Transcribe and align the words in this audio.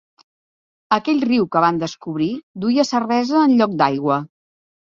Aquell 0.97 1.21
riu 1.31 1.45
que 1.57 1.61
van 1.67 1.83
descobrir 1.85 2.31
duia 2.65 2.89
cervesa 2.93 3.39
en 3.45 3.57
lloc 3.63 3.79
d'aigua. 3.85 4.21